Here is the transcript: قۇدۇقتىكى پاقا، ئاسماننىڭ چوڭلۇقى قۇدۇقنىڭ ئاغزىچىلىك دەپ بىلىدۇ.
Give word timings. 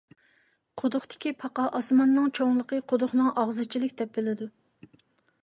قۇدۇقتىكى 0.81 1.33
پاقا، 1.43 1.65
ئاسماننىڭ 1.81 2.33
چوڭلۇقى 2.39 2.81
قۇدۇقنىڭ 2.93 3.31
ئاغزىچىلىك 3.43 3.95
دەپ 4.03 4.19
بىلىدۇ. 4.19 4.51